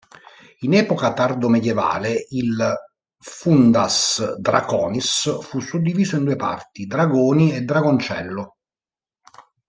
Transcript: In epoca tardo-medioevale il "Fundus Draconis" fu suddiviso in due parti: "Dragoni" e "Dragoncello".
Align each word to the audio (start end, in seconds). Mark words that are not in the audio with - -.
In 0.61 0.73
epoca 0.73 1.13
tardo-medioevale 1.13 2.25
il 2.31 2.73
"Fundus 3.19 4.33
Draconis" 4.39 5.41
fu 5.43 5.59
suddiviso 5.59 6.15
in 6.15 6.23
due 6.23 6.35
parti: 6.35 6.87
"Dragoni" 6.87 7.53
e 7.53 7.61
"Dragoncello". 7.61 8.55